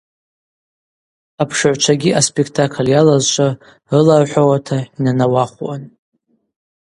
Апшыгӏвчвагьи 1.41 2.15
аспектакль 2.19 2.91
йалазшва 2.93 3.47
рылархӏвауата 3.89 4.79
йнанауахвуан. 4.93 5.83